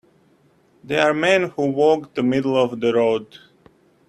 They 0.83 0.97
are 0.97 1.13
men 1.13 1.51
who 1.51 1.67
walk 1.67 2.15
the 2.15 2.23
middle 2.23 2.57
of 2.57 2.79
the 2.79 2.91
road. 2.91 3.37